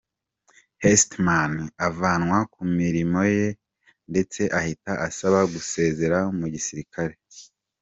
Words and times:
Hesterman, 0.83 1.53
avanwa 1.87 2.37
ku 2.53 2.61
mirimo 2.79 3.19
ye 3.35 3.47
ndetse 4.09 4.41
ahita 4.59 4.91
asaba 5.07 5.39
gusezera 5.53 6.17
mu 6.37 6.45
gisirikare. 6.53 7.15